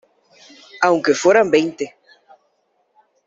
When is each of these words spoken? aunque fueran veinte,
aunque 0.87 1.13
fueran 1.21 1.51
veinte, 1.51 1.85